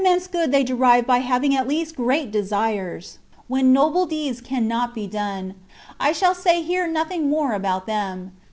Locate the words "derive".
0.63-1.05